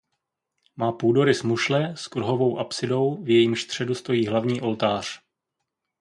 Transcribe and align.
Má 0.75 0.91
půdorys 0.91 1.43
mušle 1.43 1.93
s 1.97 2.07
kruhovou 2.07 2.59
apsidou 2.59 3.23
v 3.23 3.29
jejímž 3.29 3.61
středu 3.61 3.95
stojí 3.95 4.27
hlavní 4.27 4.61
oltář. 4.61 5.21